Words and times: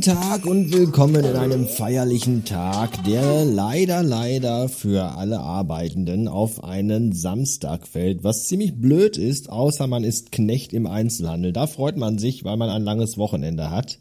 Guten 0.00 0.18
Tag 0.18 0.46
und 0.46 0.72
willkommen 0.72 1.22
in 1.26 1.36
einem 1.36 1.66
feierlichen 1.66 2.46
Tag, 2.46 3.04
der 3.04 3.44
leider, 3.44 4.02
leider 4.02 4.70
für 4.70 5.18
alle 5.18 5.40
Arbeitenden 5.40 6.26
auf 6.26 6.64
einen 6.64 7.12
Samstag 7.12 7.86
fällt, 7.86 8.24
was 8.24 8.46
ziemlich 8.46 8.80
blöd 8.80 9.18
ist, 9.18 9.50
außer 9.50 9.86
man 9.88 10.02
ist 10.02 10.32
Knecht 10.32 10.72
im 10.72 10.86
Einzelhandel. 10.86 11.52
Da 11.52 11.66
freut 11.66 11.98
man 11.98 12.16
sich, 12.16 12.44
weil 12.44 12.56
man 12.56 12.70
ein 12.70 12.82
langes 12.82 13.18
Wochenende 13.18 13.70
hat. 13.70 13.98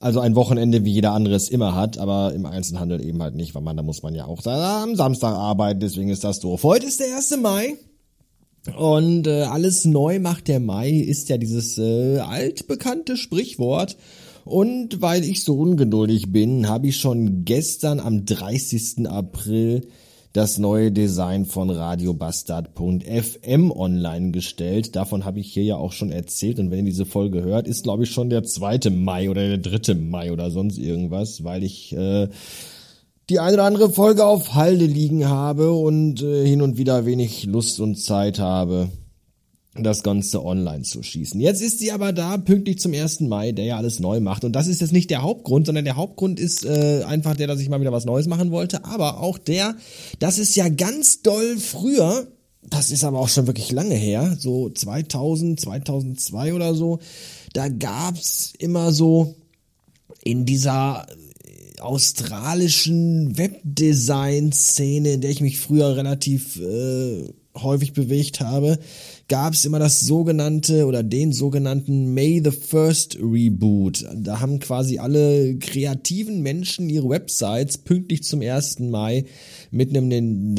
Also 0.00 0.20
ein 0.20 0.34
Wochenende, 0.34 0.84
wie 0.84 0.92
jeder 0.92 1.12
andere 1.12 1.34
es 1.34 1.48
immer 1.48 1.74
hat, 1.74 1.96
aber 1.96 2.34
im 2.34 2.44
Einzelhandel 2.44 3.02
eben 3.02 3.22
halt 3.22 3.36
nicht, 3.36 3.54
weil 3.54 3.62
man, 3.62 3.78
da 3.78 3.82
muss 3.82 4.02
man 4.02 4.14
ja 4.14 4.26
auch 4.26 4.44
am 4.44 4.96
Samstag 4.96 5.34
arbeiten, 5.34 5.80
deswegen 5.80 6.10
ist 6.10 6.24
das 6.24 6.40
doof. 6.40 6.62
Heute 6.62 6.84
ist 6.84 7.00
der 7.00 7.16
1. 7.16 7.38
Mai. 7.40 7.76
Und 8.76 9.28
äh, 9.28 9.44
alles 9.44 9.86
neu 9.86 10.18
macht 10.18 10.48
der 10.48 10.60
Mai 10.60 10.90
ist 10.90 11.30
ja 11.30 11.38
dieses 11.38 11.78
äh, 11.78 12.18
altbekannte 12.18 13.16
Sprichwort. 13.16 13.96
Und 14.46 15.02
weil 15.02 15.24
ich 15.24 15.42
so 15.42 15.58
ungeduldig 15.58 16.30
bin, 16.30 16.68
habe 16.68 16.86
ich 16.86 16.98
schon 16.98 17.44
gestern 17.44 17.98
am 17.98 18.26
30. 18.26 19.08
April 19.08 19.88
das 20.32 20.58
neue 20.58 20.92
Design 20.92 21.46
von 21.46 21.68
radiobastard.fm 21.68 23.72
online 23.72 24.30
gestellt. 24.30 24.94
Davon 24.94 25.24
habe 25.24 25.40
ich 25.40 25.52
hier 25.52 25.64
ja 25.64 25.74
auch 25.74 25.90
schon 25.90 26.12
erzählt. 26.12 26.60
Und 26.60 26.70
wenn 26.70 26.78
ihr 26.78 26.84
diese 26.84 27.06
Folge 27.06 27.42
hört, 27.42 27.66
ist 27.66 27.82
glaube 27.82 28.04
ich 28.04 28.12
schon 28.12 28.30
der 28.30 28.44
2. 28.44 28.90
Mai 28.90 29.30
oder 29.30 29.56
der 29.56 29.80
3. 29.80 29.94
Mai 29.94 30.30
oder 30.30 30.52
sonst 30.52 30.78
irgendwas, 30.78 31.42
weil 31.42 31.64
ich 31.64 31.92
äh, 31.96 32.28
die 33.28 33.40
eine 33.40 33.54
oder 33.54 33.64
andere 33.64 33.90
Folge 33.90 34.24
auf 34.24 34.54
Halde 34.54 34.86
liegen 34.86 35.28
habe 35.28 35.72
und 35.72 36.22
äh, 36.22 36.46
hin 36.46 36.62
und 36.62 36.78
wieder 36.78 37.04
wenig 37.04 37.46
Lust 37.46 37.80
und 37.80 37.96
Zeit 37.96 38.38
habe, 38.38 38.90
das 39.82 40.02
Ganze 40.02 40.44
online 40.44 40.82
zu 40.82 41.02
schießen. 41.02 41.40
Jetzt 41.40 41.62
ist 41.62 41.78
sie 41.78 41.92
aber 41.92 42.12
da, 42.12 42.36
pünktlich 42.36 42.78
zum 42.78 42.92
1. 42.92 43.20
Mai, 43.20 43.52
der 43.52 43.64
ja 43.64 43.76
alles 43.76 44.00
neu 44.00 44.20
macht. 44.20 44.44
Und 44.44 44.52
das 44.52 44.66
ist 44.66 44.80
jetzt 44.80 44.92
nicht 44.92 45.10
der 45.10 45.22
Hauptgrund, 45.22 45.66
sondern 45.66 45.84
der 45.84 45.96
Hauptgrund 45.96 46.40
ist 46.40 46.64
äh, 46.64 47.02
einfach 47.06 47.36
der, 47.36 47.46
dass 47.46 47.60
ich 47.60 47.68
mal 47.68 47.80
wieder 47.80 47.92
was 47.92 48.04
Neues 48.04 48.26
machen 48.26 48.50
wollte. 48.50 48.84
Aber 48.84 49.20
auch 49.20 49.38
der, 49.38 49.76
das 50.18 50.38
ist 50.38 50.56
ja 50.56 50.68
ganz 50.68 51.22
doll 51.22 51.58
früher, 51.58 52.26
das 52.68 52.90
ist 52.90 53.04
aber 53.04 53.20
auch 53.20 53.28
schon 53.28 53.46
wirklich 53.46 53.70
lange 53.72 53.94
her, 53.94 54.36
so 54.38 54.70
2000, 54.70 55.60
2002 55.60 56.54
oder 56.54 56.74
so, 56.74 56.98
da 57.52 57.68
gab's 57.68 58.52
immer 58.58 58.92
so 58.92 59.36
in 60.24 60.44
dieser 60.44 61.06
australischen 61.80 63.36
Webdesign-Szene, 63.38 65.12
in 65.12 65.20
der 65.20 65.30
ich 65.30 65.40
mich 65.40 65.58
früher 65.58 65.96
relativ 65.96 66.56
äh, 66.56 67.28
häufig 67.56 67.92
bewegt 67.92 68.40
habe, 68.40 68.78
gab 69.28 69.54
es 69.54 69.64
immer 69.64 69.78
das 69.78 70.00
sogenannte 70.00 70.86
oder 70.86 71.02
den 71.02 71.32
sogenannten 71.32 72.14
May 72.14 72.40
the 72.44 72.52
First 72.52 73.18
Reboot. 73.20 74.04
Da 74.14 74.40
haben 74.40 74.60
quasi 74.60 74.98
alle 74.98 75.56
kreativen 75.58 76.42
Menschen 76.42 76.88
ihre 76.88 77.08
Websites 77.08 77.78
pünktlich 77.78 78.22
zum 78.22 78.40
1. 78.40 78.80
Mai 78.80 79.24
mit 79.70 79.96
einem 79.96 80.54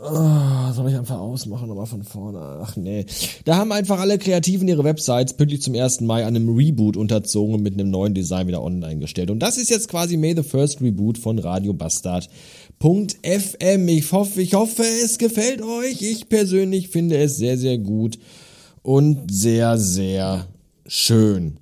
Oh, 0.00 0.72
soll 0.72 0.88
ich 0.88 0.96
einfach 0.96 1.18
ausmachen, 1.18 1.70
aber 1.70 1.84
von 1.84 2.02
vorne. 2.02 2.60
Ach 2.62 2.76
nee. 2.76 3.04
Da 3.44 3.56
haben 3.56 3.72
einfach 3.72 3.98
alle 3.98 4.18
Kreativen 4.18 4.68
ihre 4.68 4.84
Websites 4.84 5.34
pünktlich 5.34 5.60
zum 5.60 5.74
1. 5.74 6.02
Mai 6.02 6.24
an 6.24 6.36
einem 6.36 6.54
Reboot 6.54 6.96
unterzogen 6.96 7.54
und 7.56 7.62
mit 7.62 7.74
einem 7.74 7.90
neuen 7.90 8.14
Design 8.14 8.46
wieder 8.46 8.62
online 8.62 9.00
gestellt. 9.00 9.30
Und 9.30 9.40
das 9.40 9.58
ist 9.58 9.70
jetzt 9.70 9.88
quasi 9.88 10.16
May 10.16 10.36
the 10.36 10.44
First 10.44 10.80
Reboot 10.80 11.18
von 11.18 11.38
Radio 11.38 11.74
Bastard.fm. 12.78 13.88
Ich 13.88 14.12
hoffe, 14.12 14.42
ich 14.42 14.54
hoffe, 14.54 14.82
es 14.82 15.18
gefällt 15.18 15.62
euch. 15.62 16.02
Ich 16.02 16.28
persönlich 16.28 16.88
finde 16.88 17.18
es 17.18 17.36
sehr, 17.36 17.58
sehr 17.58 17.78
gut 17.78 18.18
und 18.82 19.30
sehr, 19.30 19.78
sehr 19.78 20.46
schön. 20.86 21.58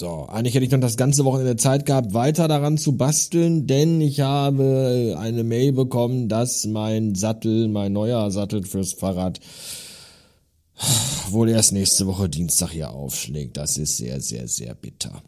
So, 0.00 0.26
eigentlich 0.28 0.54
hätte 0.54 0.64
ich 0.64 0.70
noch 0.70 0.78
das 0.78 0.96
ganze 0.96 1.24
Wochenende 1.24 1.56
Zeit 1.56 1.84
gehabt, 1.84 2.14
weiter 2.14 2.46
daran 2.46 2.78
zu 2.78 2.96
basteln, 2.96 3.66
denn 3.66 4.00
ich 4.00 4.20
habe 4.20 5.16
eine 5.18 5.42
Mail 5.42 5.72
bekommen, 5.72 6.28
dass 6.28 6.66
mein 6.66 7.16
Sattel, 7.16 7.66
mein 7.66 7.94
neuer 7.94 8.30
Sattel 8.30 8.62
fürs 8.62 8.92
Fahrrad 8.92 9.40
wohl 11.30 11.48
erst 11.48 11.72
nächste 11.72 12.06
Woche 12.06 12.28
Dienstag 12.28 12.70
hier 12.70 12.90
aufschlägt. 12.90 13.56
Das 13.56 13.76
ist 13.76 13.96
sehr, 13.96 14.20
sehr, 14.20 14.46
sehr 14.46 14.74
bitter. 14.76 15.20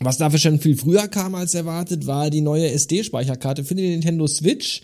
Was 0.00 0.18
dafür 0.18 0.38
schon 0.38 0.58
viel 0.58 0.76
früher 0.76 1.08
kam 1.08 1.34
als 1.34 1.54
erwartet, 1.54 2.06
war 2.06 2.30
die 2.30 2.40
neue 2.40 2.70
SD-Speicherkarte 2.70 3.64
für 3.64 3.74
die 3.74 3.88
Nintendo 3.88 4.26
Switch. 4.26 4.82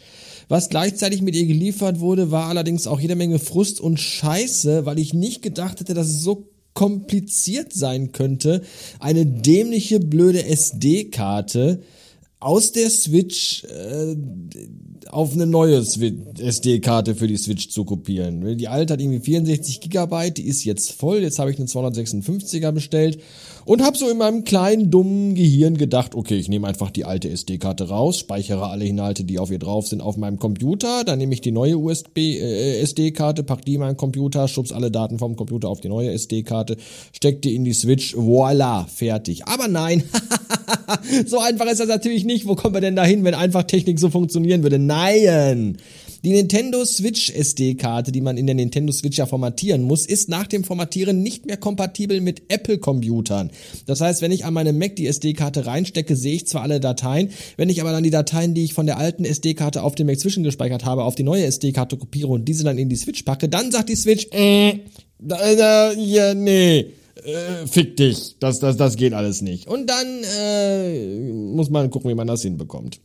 Was 0.48 0.68
gleichzeitig 0.68 1.22
mit 1.22 1.36
ihr 1.36 1.46
geliefert 1.46 2.00
wurde, 2.00 2.30
war 2.30 2.48
allerdings 2.48 2.86
auch 2.86 3.00
jede 3.00 3.16
Menge 3.16 3.38
Frust 3.38 3.80
und 3.80 3.98
Scheiße, 3.98 4.86
weil 4.86 4.98
ich 4.98 5.14
nicht 5.14 5.42
gedacht 5.42 5.80
hätte, 5.80 5.94
dass 5.94 6.08
es 6.08 6.22
so 6.22 6.48
kompliziert 6.74 7.72
sein 7.72 8.12
könnte, 8.12 8.62
eine 8.98 9.26
dämliche, 9.26 10.00
blöde 10.00 10.44
SD-Karte 10.46 11.82
aus 12.38 12.72
der 12.72 12.88
Switch 12.88 13.64
äh, 13.64 14.16
auf 15.08 15.34
eine 15.34 15.46
neue 15.46 15.76
SD-Karte 15.76 17.14
für 17.14 17.26
die 17.26 17.36
Switch 17.36 17.68
zu 17.68 17.84
kopieren. 17.84 18.56
Die 18.56 18.68
alte 18.68 18.94
hat 18.94 19.00
irgendwie 19.00 19.20
64 19.20 19.80
Gigabyte, 19.80 20.38
die 20.38 20.46
ist 20.46 20.64
jetzt 20.64 20.92
voll. 20.92 21.18
Jetzt 21.18 21.38
habe 21.38 21.50
ich 21.50 21.58
eine 21.58 21.66
256er 21.66 22.72
bestellt 22.72 23.20
und 23.64 23.82
habe 23.82 23.96
so 23.96 24.08
in 24.08 24.18
meinem 24.18 24.44
kleinen 24.44 24.90
dummen 24.90 25.34
Gehirn 25.34 25.76
gedacht, 25.76 26.14
okay, 26.14 26.36
ich 26.36 26.48
nehme 26.48 26.66
einfach 26.66 26.90
die 26.90 27.04
alte 27.04 27.28
SD-Karte 27.28 27.88
raus, 27.88 28.18
speichere 28.18 28.68
alle 28.68 28.84
Inhalte, 28.84 29.24
die 29.24 29.38
auf 29.38 29.50
ihr 29.50 29.58
drauf 29.58 29.86
sind, 29.86 30.00
auf 30.00 30.16
meinem 30.16 30.38
Computer, 30.38 31.04
dann 31.04 31.18
nehme 31.18 31.34
ich 31.34 31.40
die 31.40 31.52
neue 31.52 31.78
USB 31.78 32.18
äh, 32.18 32.80
SD-Karte, 32.80 33.42
pack 33.42 33.64
die 33.64 33.74
in 33.74 33.80
meinen 33.80 33.96
Computer, 33.96 34.48
schubs 34.48 34.72
alle 34.72 34.90
Daten 34.90 35.18
vom 35.18 35.36
Computer 35.36 35.68
auf 35.68 35.80
die 35.80 35.88
neue 35.88 36.10
SD-Karte, 36.12 36.76
steck 37.12 37.42
die 37.42 37.54
in 37.54 37.64
die 37.64 37.74
Switch, 37.74 38.16
voila, 38.16 38.84
fertig. 38.86 39.46
Aber 39.46 39.68
nein, 39.68 40.02
so 41.26 41.38
einfach 41.38 41.66
ist 41.66 41.80
das 41.80 41.88
natürlich 41.88 42.24
nicht. 42.24 42.46
Wo 42.46 42.54
kommen 42.54 42.74
wir 42.74 42.80
denn 42.80 42.96
dahin, 42.96 43.24
wenn 43.24 43.34
einfach 43.34 43.64
Technik 43.64 43.98
so 43.98 44.10
funktionieren 44.10 44.62
würde? 44.62 44.78
Nein! 44.78 45.76
Die 46.22 46.32
Nintendo 46.32 46.84
Switch 46.84 47.30
SD-Karte, 47.30 48.12
die 48.12 48.20
man 48.20 48.36
in 48.36 48.46
der 48.46 48.54
Nintendo 48.54 48.92
Switch 48.92 49.16
ja 49.16 49.24
formatieren 49.24 49.82
muss, 49.82 50.04
ist 50.04 50.28
nach 50.28 50.46
dem 50.46 50.64
Formatieren 50.64 51.22
nicht 51.22 51.46
mehr 51.46 51.56
kompatibel 51.56 52.20
mit 52.20 52.42
Apple-Computern. 52.48 53.50
Das 53.86 54.02
heißt, 54.02 54.20
wenn 54.20 54.30
ich 54.30 54.44
an 54.44 54.52
meine 54.52 54.74
Mac 54.74 54.96
die 54.96 55.06
SD-Karte 55.06 55.64
reinstecke, 55.64 56.16
sehe 56.16 56.34
ich 56.34 56.46
zwar 56.46 56.62
alle 56.62 56.78
Dateien, 56.78 57.30
wenn 57.56 57.70
ich 57.70 57.80
aber 57.80 57.92
dann 57.92 58.02
die 58.02 58.10
Dateien, 58.10 58.52
die 58.52 58.64
ich 58.64 58.74
von 58.74 58.84
der 58.84 58.98
alten 58.98 59.24
SD-Karte 59.24 59.82
auf 59.82 59.94
dem 59.94 60.08
Mac 60.08 60.20
zwischengespeichert 60.20 60.84
habe, 60.84 61.04
auf 61.04 61.14
die 61.14 61.22
neue 61.22 61.44
SD-Karte 61.44 61.96
kopiere 61.96 62.28
und 62.28 62.46
diese 62.46 62.64
dann 62.64 62.76
in 62.76 62.90
die 62.90 62.96
Switch 62.96 63.22
packe, 63.22 63.48
dann 63.48 63.72
sagt 63.72 63.88
die 63.88 63.96
Switch, 63.96 64.26
äh, 64.32 64.80
da, 65.18 65.92
ja, 65.92 66.34
nee 66.34 66.86
äh, 67.24 67.66
fick 67.66 67.96
dich, 67.96 68.36
das, 68.40 68.60
das, 68.60 68.76
das 68.76 68.96
geht 68.96 69.12
alles 69.12 69.42
nicht. 69.42 69.68
Und 69.68 69.88
dann 69.88 70.06
äh, 70.38 71.32
muss 71.32 71.70
man 71.70 71.90
gucken, 71.90 72.10
wie 72.10 72.14
man 72.14 72.26
das 72.26 72.42
hinbekommt. 72.42 73.00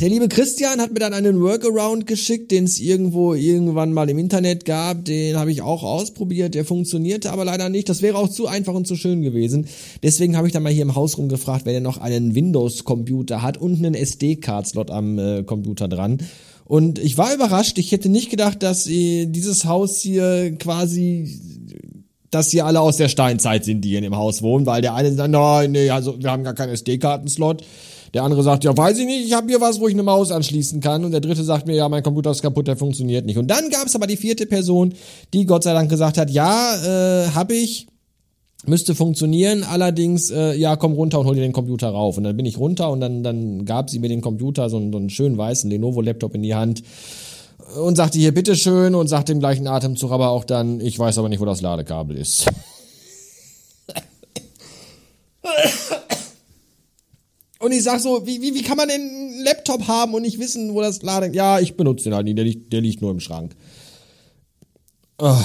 Der 0.00 0.08
liebe 0.08 0.28
Christian 0.28 0.80
hat 0.80 0.94
mir 0.94 1.00
dann 1.00 1.12
einen 1.12 1.42
Workaround 1.42 2.06
geschickt, 2.06 2.52
den 2.52 2.64
es 2.64 2.80
irgendwo 2.80 3.34
irgendwann 3.34 3.92
mal 3.92 4.08
im 4.08 4.16
Internet 4.16 4.64
gab. 4.64 5.04
Den 5.04 5.36
habe 5.36 5.52
ich 5.52 5.60
auch 5.60 5.82
ausprobiert. 5.82 6.54
Der 6.54 6.64
funktionierte 6.64 7.30
aber 7.30 7.44
leider 7.44 7.68
nicht. 7.68 7.90
Das 7.90 8.00
wäre 8.00 8.16
auch 8.16 8.30
zu 8.30 8.46
einfach 8.46 8.72
und 8.72 8.86
zu 8.86 8.96
schön 8.96 9.20
gewesen. 9.20 9.66
Deswegen 10.02 10.38
habe 10.38 10.46
ich 10.46 10.54
dann 10.54 10.62
mal 10.62 10.72
hier 10.72 10.84
im 10.84 10.94
Haus 10.94 11.18
rumgefragt, 11.18 11.66
wer 11.66 11.74
denn 11.74 11.82
noch 11.82 11.98
einen 11.98 12.34
Windows-Computer 12.34 13.42
hat 13.42 13.58
und 13.58 13.76
einen 13.76 13.92
SD-Card-Slot 13.92 14.90
am 14.90 15.18
äh, 15.18 15.42
Computer 15.42 15.86
dran. 15.86 16.16
Und 16.64 16.98
ich 16.98 17.18
war 17.18 17.34
überrascht. 17.34 17.76
Ich 17.76 17.92
hätte 17.92 18.08
nicht 18.08 18.30
gedacht, 18.30 18.62
dass 18.62 18.86
äh, 18.86 19.26
dieses 19.26 19.66
Haus 19.66 20.00
hier 20.00 20.56
quasi 20.58 21.28
dass 22.30 22.48
sie 22.48 22.62
alle 22.62 22.80
aus 22.80 22.96
der 22.96 23.08
Steinzeit 23.08 23.64
sind, 23.64 23.82
die 23.82 23.90
hier 23.90 23.98
in 23.98 24.04
dem 24.04 24.16
Haus 24.16 24.40
wohnen, 24.40 24.64
weil 24.64 24.80
der 24.80 24.94
eine 24.94 25.12
sagt, 25.12 25.30
nein, 25.30 25.72
nee, 25.72 25.90
also 25.90 26.16
wir 26.22 26.30
haben 26.30 26.44
gar 26.44 26.54
keinen 26.54 26.70
SD-Kartenslot. 26.70 27.64
Der 28.14 28.24
andere 28.24 28.42
sagt, 28.42 28.64
ja, 28.64 28.76
weiß 28.76 28.98
ich 28.98 29.06
nicht, 29.06 29.26
ich 29.26 29.32
habe 29.32 29.48
hier 29.48 29.60
was, 29.60 29.80
wo 29.80 29.86
ich 29.86 29.94
eine 29.94 30.02
Maus 30.02 30.32
anschließen 30.32 30.80
kann. 30.80 31.04
Und 31.04 31.12
der 31.12 31.20
dritte 31.20 31.44
sagt 31.44 31.66
mir, 31.66 31.76
ja, 31.76 31.88
mein 31.88 32.02
Computer 32.02 32.30
ist 32.30 32.42
kaputt, 32.42 32.66
der 32.66 32.76
funktioniert 32.76 33.24
nicht. 33.24 33.38
Und 33.38 33.48
dann 33.48 33.70
gab 33.70 33.86
es 33.86 33.94
aber 33.94 34.06
die 34.06 34.16
vierte 34.16 34.46
Person, 34.46 34.94
die 35.32 35.46
Gott 35.46 35.62
sei 35.62 35.72
Dank 35.72 35.88
gesagt 35.88 36.18
hat, 36.18 36.30
ja, 36.30 36.74
äh, 36.76 37.28
habe 37.30 37.54
ich, 37.54 37.86
müsste 38.66 38.94
funktionieren, 38.94 39.62
allerdings, 39.62 40.30
äh, 40.30 40.54
ja, 40.54 40.76
komm 40.76 40.92
runter 40.92 41.20
und 41.20 41.26
hol 41.26 41.34
dir 41.34 41.42
den 41.42 41.52
Computer 41.52 41.90
rauf. 41.90 42.18
Und 42.18 42.24
dann 42.24 42.36
bin 42.36 42.46
ich 42.46 42.58
runter 42.58 42.90
und 42.90 43.00
dann, 43.00 43.22
dann 43.22 43.64
gab 43.64 43.90
sie 43.90 44.00
mir 44.00 44.08
den 44.08 44.20
Computer, 44.20 44.68
so 44.68 44.76
einen, 44.76 44.92
so 44.92 44.98
einen 44.98 45.10
schönen 45.10 45.38
weißen 45.38 45.70
Lenovo-Laptop 45.70 46.34
in 46.34 46.42
die 46.42 46.54
Hand 46.54 46.82
und 47.76 47.96
sagte 47.96 48.18
hier 48.18 48.34
bitteschön 48.34 48.94
und 48.94 49.06
sagt 49.06 49.30
im 49.30 49.38
gleichen 49.38 49.66
Atemzug 49.66 50.10
aber 50.10 50.30
auch 50.30 50.44
dann, 50.44 50.80
ich 50.80 50.98
weiß 50.98 51.18
aber 51.18 51.28
nicht, 51.28 51.40
wo 51.40 51.44
das 51.44 51.60
Ladekabel 51.60 52.16
ist. 52.16 52.46
Und 57.70 57.76
ich 57.76 57.84
sag 57.84 58.00
so, 58.00 58.26
wie, 58.26 58.42
wie, 58.42 58.52
wie 58.52 58.62
kann 58.62 58.76
man 58.76 58.88
denn 58.88 59.00
einen 59.00 59.44
Laptop 59.44 59.86
haben 59.86 60.12
und 60.14 60.22
nicht 60.22 60.40
wissen, 60.40 60.74
wo 60.74 60.80
das 60.80 61.02
Laden. 61.02 61.32
Ja, 61.34 61.60
ich 61.60 61.76
benutze 61.76 62.02
den 62.02 62.14
halt 62.14 62.24
nicht, 62.24 62.36
der 62.36 62.44
liegt, 62.44 62.72
der 62.72 62.80
liegt 62.80 63.00
nur 63.00 63.12
im 63.12 63.20
Schrank. 63.20 63.54
Oh, 65.18 65.36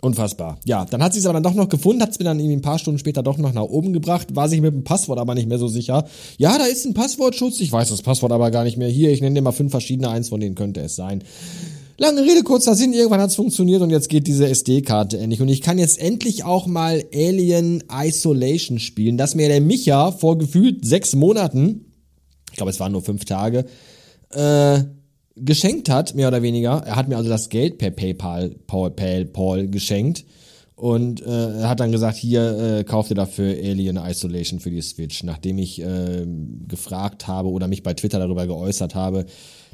unfassbar. 0.00 0.58
Ja, 0.64 0.84
dann 0.86 1.00
hat 1.00 1.12
sie 1.12 1.20
es 1.20 1.26
aber 1.26 1.34
dann 1.34 1.44
doch 1.44 1.54
noch 1.54 1.68
gefunden, 1.68 2.02
hat 2.02 2.10
es 2.10 2.18
mir 2.18 2.24
dann 2.24 2.40
irgendwie 2.40 2.56
ein 2.56 2.62
paar 2.62 2.80
Stunden 2.80 2.98
später 2.98 3.22
doch 3.22 3.38
noch 3.38 3.52
nach 3.52 3.62
oben 3.62 3.92
gebracht, 3.92 4.34
war 4.34 4.48
sich 4.48 4.60
mit 4.60 4.74
dem 4.74 4.82
Passwort 4.82 5.20
aber 5.20 5.36
nicht 5.36 5.48
mehr 5.48 5.58
so 5.58 5.68
sicher. 5.68 6.04
Ja, 6.36 6.58
da 6.58 6.64
ist 6.64 6.84
ein 6.84 6.94
Passwortschutz, 6.94 7.60
ich 7.60 7.70
weiß 7.70 7.90
das 7.90 8.02
Passwort 8.02 8.32
aber 8.32 8.50
gar 8.50 8.64
nicht 8.64 8.76
mehr. 8.76 8.88
Hier, 8.88 9.12
ich 9.12 9.20
nenne 9.20 9.36
dir 9.36 9.42
mal 9.42 9.52
fünf 9.52 9.70
verschiedene, 9.70 10.10
eins 10.10 10.30
von 10.30 10.40
denen 10.40 10.56
könnte 10.56 10.80
es 10.80 10.96
sein. 10.96 11.22
Lange 12.00 12.22
Rede, 12.22 12.44
kurzer 12.44 12.76
Sinn, 12.76 12.92
irgendwann 12.92 13.20
hat's 13.20 13.34
funktioniert 13.34 13.82
und 13.82 13.90
jetzt 13.90 14.08
geht 14.08 14.28
diese 14.28 14.48
SD-Karte 14.48 15.18
endlich. 15.18 15.42
Und 15.42 15.48
ich 15.48 15.62
kann 15.62 15.78
jetzt 15.78 16.00
endlich 16.00 16.44
auch 16.44 16.68
mal 16.68 17.02
Alien 17.12 17.82
Isolation 17.92 18.78
spielen, 18.78 19.16
das 19.16 19.34
mir 19.34 19.48
der 19.48 19.60
Micha 19.60 20.12
vor 20.12 20.38
gefühlt 20.38 20.86
sechs 20.86 21.16
Monaten, 21.16 21.86
ich 22.52 22.56
glaube 22.56 22.70
es 22.70 22.78
waren 22.78 22.92
nur 22.92 23.02
fünf 23.02 23.24
Tage, 23.24 23.64
äh, 24.30 24.84
geschenkt 25.34 25.90
hat, 25.90 26.14
mehr 26.14 26.28
oder 26.28 26.40
weniger. 26.40 26.84
Er 26.86 26.94
hat 26.94 27.08
mir 27.08 27.16
also 27.16 27.30
das 27.30 27.48
Geld 27.48 27.78
per 27.78 27.90
PayPal, 27.90 28.54
Paul, 28.68 28.92
PayPal 28.92 29.66
geschenkt 29.66 30.24
und 30.76 31.20
äh, 31.26 31.64
hat 31.64 31.80
dann 31.80 31.90
gesagt, 31.90 32.16
hier 32.16 32.78
äh, 32.78 32.84
kauft 32.84 33.10
ihr 33.10 33.16
dafür 33.16 33.50
Alien 33.50 33.96
Isolation 33.96 34.60
für 34.60 34.70
die 34.70 34.82
Switch, 34.82 35.24
nachdem 35.24 35.58
ich 35.58 35.82
äh, 35.82 36.24
gefragt 36.68 37.26
habe 37.26 37.48
oder 37.48 37.66
mich 37.66 37.82
bei 37.82 37.94
Twitter 37.94 38.20
darüber 38.20 38.46
geäußert 38.46 38.94
habe, 38.94 39.26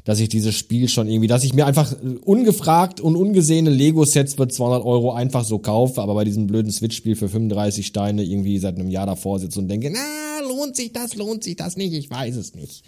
dass 0.05 0.19
ich 0.19 0.29
dieses 0.29 0.55
Spiel 0.55 0.87
schon 0.87 1.09
irgendwie, 1.09 1.27
dass 1.27 1.43
ich 1.43 1.53
mir 1.53 1.65
einfach 1.65 1.93
ungefragt 2.23 3.01
und 3.01 3.15
ungesehene 3.15 3.71
Lego-Sets 3.71 4.35
für 4.35 4.47
200 4.47 4.85
Euro 4.85 5.11
einfach 5.11 5.43
so 5.43 5.59
kaufe, 5.59 6.01
aber 6.01 6.13
bei 6.13 6.23
diesem 6.23 6.47
blöden 6.47 6.71
Switch-Spiel 6.71 7.15
für 7.15 7.27
35 7.27 7.85
Steine 7.85 8.23
irgendwie 8.23 8.59
seit 8.59 8.75
einem 8.75 8.89
Jahr 8.89 9.07
davor 9.07 9.39
sitze 9.39 9.59
und 9.59 9.67
denke, 9.67 9.91
na, 9.91 10.47
lohnt 10.47 10.75
sich 10.75 10.93
das, 10.93 11.15
lohnt 11.15 11.43
sich 11.43 11.55
das 11.55 11.75
nicht, 11.75 11.93
ich 11.93 12.09
weiß 12.09 12.35
es 12.35 12.53
nicht. 12.53 12.83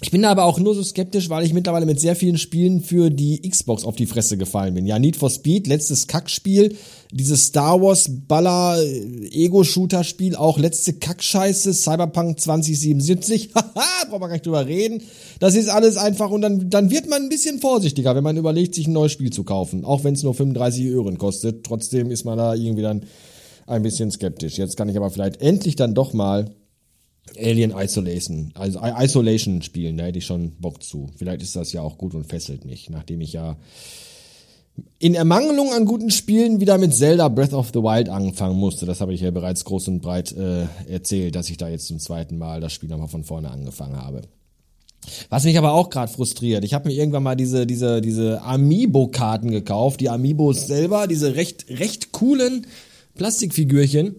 Ich 0.00 0.10
bin 0.10 0.22
da 0.22 0.30
aber 0.32 0.44
auch 0.44 0.58
nur 0.58 0.74
so 0.74 0.82
skeptisch, 0.82 1.30
weil 1.30 1.46
ich 1.46 1.52
mittlerweile 1.52 1.86
mit 1.86 2.00
sehr 2.00 2.16
vielen 2.16 2.36
Spielen 2.36 2.80
für 2.80 3.10
die 3.10 3.48
Xbox 3.48 3.84
auf 3.84 3.94
die 3.94 4.06
Fresse 4.06 4.36
gefallen 4.36 4.74
bin. 4.74 4.86
Ja, 4.86 4.98
Need 4.98 5.16
for 5.16 5.30
Speed, 5.30 5.68
letztes 5.68 6.08
Kackspiel, 6.08 6.76
dieses 7.12 7.44
Star 7.44 7.80
Wars 7.80 8.10
Baller 8.26 8.82
äh, 8.82 9.28
Ego-Shooter 9.30 10.02
Spiel, 10.02 10.34
auch 10.34 10.58
letzte 10.58 10.94
Kackscheiße, 10.94 11.72
Cyberpunk 11.72 12.40
2077, 12.40 13.50
haha, 13.54 14.04
braucht 14.08 14.20
man 14.20 14.30
gar 14.30 14.32
nicht 14.32 14.46
drüber 14.46 14.66
reden. 14.66 15.00
Das 15.38 15.54
ist 15.54 15.68
alles 15.68 15.96
einfach 15.96 16.30
und 16.30 16.40
dann, 16.40 16.70
dann 16.70 16.90
wird 16.90 17.08
man 17.08 17.22
ein 17.22 17.28
bisschen 17.28 17.60
vorsichtiger, 17.60 18.16
wenn 18.16 18.24
man 18.24 18.36
überlegt, 18.36 18.74
sich 18.74 18.88
ein 18.88 18.92
neues 18.92 19.12
Spiel 19.12 19.30
zu 19.30 19.44
kaufen. 19.44 19.84
Auch 19.84 20.02
wenn 20.02 20.14
es 20.14 20.24
nur 20.24 20.34
35 20.34 20.92
Euro 20.92 21.14
kostet. 21.14 21.64
Trotzdem 21.64 22.10
ist 22.10 22.24
man 22.24 22.36
da 22.36 22.54
irgendwie 22.54 22.82
dann 22.82 23.04
ein 23.68 23.84
bisschen 23.84 24.10
skeptisch. 24.10 24.58
Jetzt 24.58 24.76
kann 24.76 24.88
ich 24.88 24.96
aber 24.96 25.10
vielleicht 25.10 25.40
endlich 25.40 25.76
dann 25.76 25.94
doch 25.94 26.12
mal 26.14 26.50
Alien 27.36 27.72
Isolation, 27.76 28.52
also 28.54 28.80
Isolation 28.82 29.62
spielen, 29.62 29.96
da 29.96 30.04
hätte 30.04 30.18
ich 30.18 30.26
schon 30.26 30.52
Bock 30.60 30.82
zu. 30.82 31.08
Vielleicht 31.16 31.42
ist 31.42 31.56
das 31.56 31.72
ja 31.72 31.82
auch 31.82 31.98
gut 31.98 32.14
und 32.14 32.26
fesselt 32.26 32.64
mich, 32.64 32.90
nachdem 32.90 33.20
ich 33.20 33.32
ja 33.32 33.56
in 34.98 35.14
Ermangelung 35.14 35.72
an 35.72 35.84
guten 35.84 36.10
Spielen 36.10 36.60
wieder 36.60 36.78
mit 36.78 36.94
Zelda 36.94 37.28
Breath 37.28 37.52
of 37.52 37.70
the 37.72 37.80
Wild 37.80 38.08
anfangen 38.08 38.58
musste. 38.58 38.86
Das 38.86 39.00
habe 39.00 39.14
ich 39.14 39.20
ja 39.20 39.30
bereits 39.30 39.64
groß 39.64 39.88
und 39.88 40.00
breit 40.00 40.32
äh, 40.32 40.66
erzählt, 40.88 41.36
dass 41.36 41.48
ich 41.48 41.56
da 41.56 41.68
jetzt 41.68 41.86
zum 41.86 41.98
zweiten 41.98 42.38
Mal 42.38 42.60
das 42.60 42.72
Spiel 42.72 42.88
nochmal 42.88 43.08
von 43.08 43.24
vorne 43.24 43.50
angefangen 43.50 43.96
habe. 43.96 44.22
Was 45.28 45.44
mich 45.44 45.58
aber 45.58 45.74
auch 45.74 45.90
gerade 45.90 46.10
frustriert, 46.10 46.64
ich 46.64 46.72
habe 46.72 46.88
mir 46.88 46.94
irgendwann 46.94 47.22
mal 47.22 47.36
diese 47.36 47.66
diese 47.66 48.00
diese 48.00 48.40
Amiibo-Karten 48.42 49.50
gekauft, 49.50 50.00
die 50.00 50.08
Amiibos 50.08 50.66
selber, 50.66 51.06
diese 51.06 51.36
recht 51.36 51.66
recht 51.68 52.12
coolen 52.12 52.66
Plastikfigürchen 53.14 54.16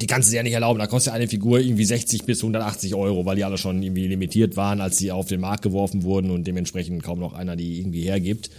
die 0.00 0.06
kannst 0.06 0.28
du 0.28 0.30
dir 0.30 0.38
ja 0.38 0.42
nicht 0.42 0.52
erlauben. 0.52 0.78
Da 0.78 0.86
kostet 0.86 1.12
ja 1.12 1.16
eine 1.16 1.28
Figur 1.28 1.60
irgendwie 1.60 1.84
60 1.84 2.24
bis 2.24 2.40
180 2.40 2.94
Euro, 2.94 3.24
weil 3.26 3.36
die 3.36 3.44
alle 3.44 3.58
schon 3.58 3.82
irgendwie 3.82 4.06
limitiert 4.06 4.56
waren, 4.56 4.80
als 4.80 4.98
sie 4.98 5.12
auf 5.12 5.26
den 5.26 5.40
Markt 5.40 5.62
geworfen 5.62 6.02
wurden 6.02 6.30
und 6.30 6.46
dementsprechend 6.46 7.02
kaum 7.02 7.20
noch 7.20 7.32
einer 7.32 7.56
die 7.56 7.78
irgendwie 7.78 8.02
hergibt. 8.02 8.50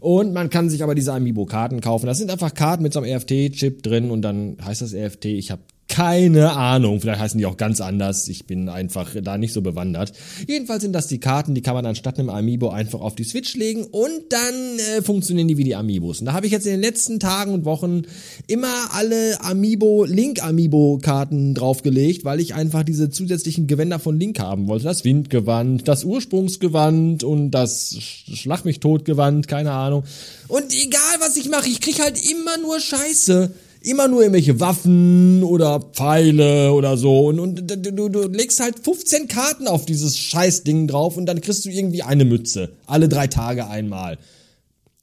Und 0.00 0.32
man 0.32 0.50
kann 0.50 0.68
sich 0.68 0.82
aber 0.82 0.96
diese 0.96 1.12
Amiibo-Karten 1.12 1.80
kaufen. 1.80 2.06
Das 2.06 2.18
sind 2.18 2.30
einfach 2.30 2.54
Karten 2.54 2.82
mit 2.82 2.92
so 2.92 3.00
einem 3.00 3.12
EFT-Chip 3.12 3.84
drin 3.84 4.10
und 4.10 4.22
dann 4.22 4.56
heißt 4.64 4.82
das 4.82 4.94
EFT, 4.94 5.26
ich 5.26 5.52
habe 5.52 5.62
keine 5.92 6.52
Ahnung, 6.52 7.02
vielleicht 7.02 7.20
heißen 7.20 7.36
die 7.36 7.44
auch 7.44 7.58
ganz 7.58 7.82
anders. 7.82 8.26
Ich 8.28 8.46
bin 8.46 8.70
einfach 8.70 9.10
da 9.22 9.36
nicht 9.36 9.52
so 9.52 9.60
bewandert. 9.60 10.14
Jedenfalls 10.48 10.80
sind 10.80 10.94
das 10.94 11.06
die 11.06 11.20
Karten, 11.20 11.54
die 11.54 11.60
kann 11.60 11.74
man 11.74 11.84
anstatt 11.84 12.18
einem 12.18 12.30
Amiibo 12.30 12.70
einfach 12.70 13.02
auf 13.02 13.14
die 13.14 13.24
Switch 13.24 13.54
legen 13.56 13.84
und 13.84 14.22
dann 14.30 14.78
äh, 14.96 15.02
funktionieren 15.02 15.48
die 15.48 15.58
wie 15.58 15.64
die 15.64 15.76
Amiibos. 15.76 16.20
Und 16.20 16.26
da 16.26 16.32
habe 16.32 16.46
ich 16.46 16.52
jetzt 16.52 16.64
in 16.64 16.72
den 16.72 16.80
letzten 16.80 17.20
Tagen 17.20 17.52
und 17.52 17.66
Wochen 17.66 18.04
immer 18.46 18.72
alle 18.94 19.38
Amiibo, 19.42 20.06
Link-Amiibo-Karten 20.06 21.54
draufgelegt, 21.54 22.24
weil 22.24 22.40
ich 22.40 22.54
einfach 22.54 22.84
diese 22.84 23.10
zusätzlichen 23.10 23.66
Gewänder 23.66 23.98
von 23.98 24.18
Link 24.18 24.38
haben 24.38 24.68
wollte. 24.68 24.84
Das 24.84 25.04
Windgewand, 25.04 25.86
das 25.88 26.04
Ursprungsgewand 26.04 27.22
und 27.22 27.50
das 27.50 27.98
Schlag 28.00 28.64
mich 28.64 28.80
tot 28.80 29.04
Gewand, 29.04 29.46
keine 29.46 29.72
Ahnung. 29.72 30.04
Und 30.48 30.72
egal 30.72 31.20
was 31.20 31.36
ich 31.36 31.50
mache, 31.50 31.68
ich 31.68 31.82
krieg 31.82 32.00
halt 32.00 32.18
immer 32.30 32.56
nur 32.56 32.80
Scheiße 32.80 33.50
immer 33.84 34.08
nur 34.08 34.22
irgendwelche 34.22 34.60
Waffen 34.60 35.42
oder 35.42 35.80
Pfeile 35.80 36.72
oder 36.72 36.96
so 36.96 37.26
und, 37.26 37.40
und 37.40 37.70
du, 37.70 38.08
du 38.08 38.28
legst 38.28 38.60
halt 38.60 38.78
15 38.78 39.28
Karten 39.28 39.66
auf 39.66 39.86
dieses 39.86 40.16
Scheißding 40.18 40.88
drauf 40.88 41.16
und 41.16 41.26
dann 41.26 41.40
kriegst 41.40 41.64
du 41.64 41.70
irgendwie 41.70 42.02
eine 42.02 42.24
Mütze. 42.24 42.70
Alle 42.86 43.08
drei 43.08 43.26
Tage 43.26 43.66
einmal. 43.66 44.18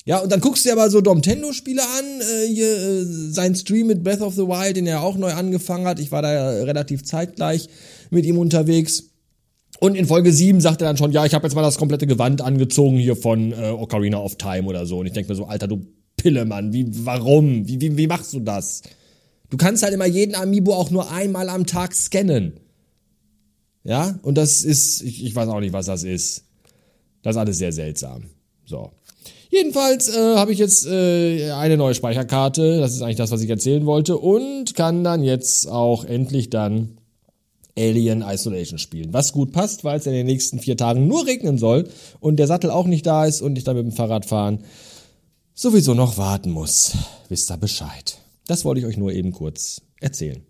Ja, 0.05 0.19
und 0.19 0.31
dann 0.31 0.39
guckst 0.39 0.65
du 0.65 0.69
dir 0.69 0.73
aber 0.73 0.89
so 0.89 1.01
Domtendo-Spiele 1.01 1.81
an, 1.81 2.05
äh, 2.21 2.47
hier, 2.47 2.67
äh, 2.67 3.03
sein 3.03 3.53
Stream 3.53 3.87
mit 3.87 4.03
Breath 4.03 4.21
of 4.21 4.33
the 4.33 4.47
Wild, 4.47 4.77
den 4.77 4.87
er 4.87 5.03
auch 5.03 5.17
neu 5.17 5.33
angefangen 5.33 5.85
hat. 5.85 5.99
Ich 5.99 6.11
war 6.11 6.21
da 6.21 6.33
ja 6.33 6.63
relativ 6.63 7.03
zeitgleich 7.03 7.69
mit 8.09 8.25
ihm 8.25 8.37
unterwegs. 8.39 9.11
Und 9.79 9.95
in 9.95 10.07
Folge 10.07 10.33
7 10.33 10.61
sagt 10.61 10.81
er 10.81 10.87
dann 10.87 10.97
schon, 10.97 11.11
ja, 11.11 11.25
ich 11.25 11.33
habe 11.33 11.45
jetzt 11.45 11.53
mal 11.53 11.61
das 11.61 11.77
komplette 11.77 12.07
Gewand 12.07 12.41
angezogen 12.41 12.97
hier 12.97 13.15
von 13.15 13.51
äh, 13.51 13.69
Ocarina 13.69 14.17
of 14.17 14.35
Time 14.35 14.67
oder 14.67 14.85
so. 14.85 14.99
Und 14.99 15.05
ich 15.05 15.13
denke 15.13 15.31
mir 15.31 15.35
so, 15.35 15.45
Alter, 15.45 15.67
du 15.67 15.85
Pille, 16.19 16.45
Mann. 16.45 16.74
Wie, 16.74 16.86
warum? 17.06 17.68
Wie, 17.68 17.81
wie, 17.81 17.98
wie 17.98 18.07
machst 18.07 18.33
du 18.33 18.42
das? 18.42 18.83
Du 19.50 19.57
kannst 19.57 19.81
halt 19.81 19.94
immer 19.94 20.06
jeden 20.06 20.36
Amiibo 20.36 20.75
auch 20.75 20.92
nur 20.92 21.12
einmal 21.12 21.50
am 21.50 21.66
Tag 21.66 21.95
scannen. 21.95 22.60
Ja, 23.83 24.19
und 24.21 24.38
das 24.38 24.63
ist, 24.63 25.01
ich, 25.01 25.25
ich 25.25 25.36
weiß 25.36 25.48
auch 25.50 25.62
nicht, 25.62 25.74
was 25.74 25.88
das 25.88 26.04
ist. 26.04 26.44
Das 27.24 27.36
ist 27.36 27.39
alles 27.39 27.57
sehr 27.57 27.71
seltsam. 27.71 28.25
So. 28.66 28.92
Jedenfalls 29.50 30.10
äh, 30.10 30.36
habe 30.36 30.51
ich 30.51 30.60
jetzt 30.60 30.86
äh, 30.86 31.51
eine 31.51 31.77
neue 31.77 31.95
Speicherkarte. 31.95 32.80
Das 32.80 32.94
ist 32.94 33.01
eigentlich 33.01 33.16
das, 33.16 33.31
was 33.31 33.42
ich 33.42 33.50
erzählen 33.50 33.86
wollte. 33.86 34.18
Und 34.18 34.75
kann 34.75 35.04
dann 35.04 35.24
jetzt 35.24 35.68
auch 35.68 36.06
endlich 36.06 36.50
dann 36.50 36.98
Alien 37.77 38.21
Isolation 38.21 38.77
spielen. 38.77 39.13
Was 39.13 39.31
gut 39.31 39.54
passt, 39.54 39.83
weil 39.86 39.98
es 39.98 40.06
in 40.06 40.13
den 40.13 40.27
nächsten 40.27 40.60
vier 40.60 40.75
Tagen 40.75 41.07
nur 41.07 41.25
regnen 41.25 41.57
soll 41.57 41.88
und 42.19 42.38
der 42.38 42.48
Sattel 42.48 42.69
auch 42.69 42.86
nicht 42.86 43.06
da 43.06 43.25
ist 43.25 43.42
und 43.42 43.57
ich 43.57 43.63
dann 43.63 43.77
mit 43.77 43.86
dem 43.86 43.94
Fahrrad 43.94 44.25
fahren 44.25 44.60
sowieso 45.59 45.94
noch 45.94 46.17
warten 46.17 46.51
muss. 46.51 46.94
Wisst 47.27 47.51
ihr 47.51 47.57
Bescheid. 47.57 48.17
Das 48.47 48.63
wollte 48.63 48.79
ich 48.79 48.88
euch 48.88 48.95
nur 48.95 49.11
eben 49.11 49.33
kurz 49.33 49.81
erzählen. 50.00 50.48